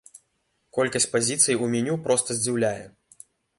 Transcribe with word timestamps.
Колькасць 0.77 1.07
пазіцый 1.15 1.59
у 1.67 1.69
меню 1.75 1.93
проста 2.09 2.29
здзіўляе. 2.41 2.85